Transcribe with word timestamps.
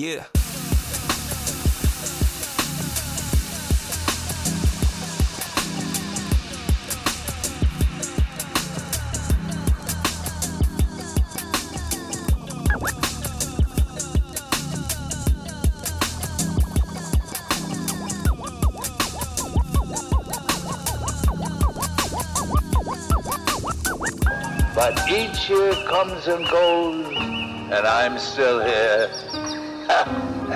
But 0.00 0.16
each 25.10 25.50
year 25.50 25.74
comes 25.86 26.26
and 26.26 26.48
goes, 26.48 27.06
and 27.06 27.86
I'm 27.86 28.18
still 28.18 28.64
here. 28.64 29.29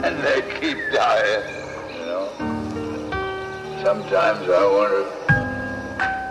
and 0.05 0.23
they 0.23 0.43
keep 0.61 0.79
dying, 0.93 1.43
you 1.93 2.05
know. 2.07 2.29
Sometimes 3.83 4.49
I 4.49 4.65
wonder, 4.65 5.05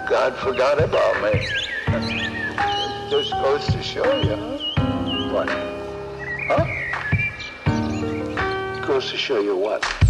God 0.07 0.37
forgot 0.37 0.81
about 0.81 1.21
me. 1.21 1.31
It 1.87 3.09
just 3.09 3.31
goes 3.31 3.67
to 3.67 3.83
show 3.83 4.09
you. 4.21 4.37
What? 5.33 5.49
Huh? 6.47 6.65
Goes 8.87 9.11
to 9.11 9.17
show 9.17 9.41
you 9.41 9.57
what? 9.57 10.02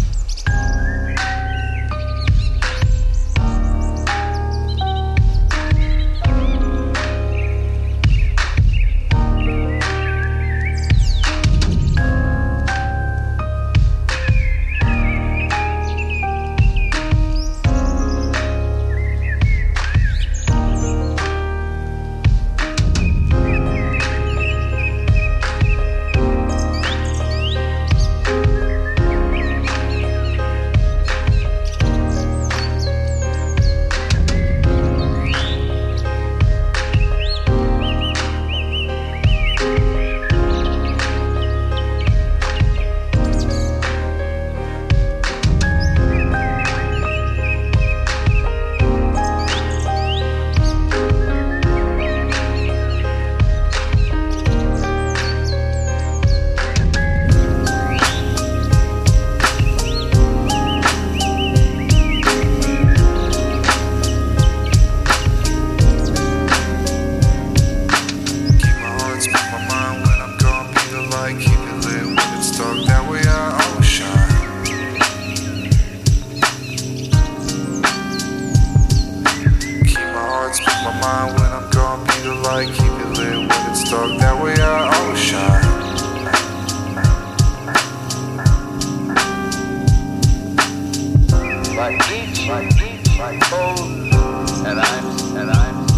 and 94.66 94.80
I'm 94.80 95.36
and 95.36 95.50
I'm 95.50 95.93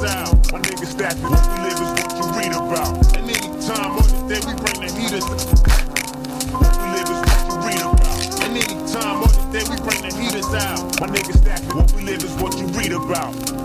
sound. 0.00 0.52
My 0.52 0.60
niggas 0.60 0.92
stacking 0.96 1.22
what 1.22 1.44
we 1.52 1.58
live 1.68 1.76
is 1.76 1.90
what 2.00 2.10
you 2.16 2.26
read 2.38 2.52
about. 2.56 3.16
And 3.16 3.28
any 3.28 3.50
time 3.60 3.92
on 4.00 4.08
the 4.08 4.20
day 4.28 4.40
we 4.46 4.52
bring 4.56 4.80
the 4.80 4.88
heat 4.96 5.12
heaters. 5.12 5.26
What 6.56 6.74
we 6.80 6.88
live 6.96 7.08
is 7.12 7.20
what 7.28 7.40
you 7.48 7.56
read 7.68 7.82
about. 7.84 8.40
And 8.40 8.56
any 8.56 8.76
time 8.88 9.18
on 9.20 9.28
the 9.28 9.44
day 9.52 9.64
we 9.68 9.76
bring 9.84 10.00
the 10.00 10.12
heaters 10.16 10.52
out. 10.54 11.00
My 11.00 11.06
niggas 11.06 11.38
stacking 11.42 11.76
what 11.76 11.92
we 11.92 12.02
live 12.02 12.24
is 12.24 12.34
what 12.40 12.56
you 12.58 12.66
read 12.68 12.92
about. 12.92 13.59